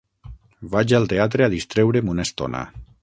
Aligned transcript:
Vaig 0.71 0.93
al 0.99 1.05
teatre 1.11 1.45
a 1.49 1.49
distreure'm 1.55 2.11
una 2.15 2.27
estona. 2.29 2.65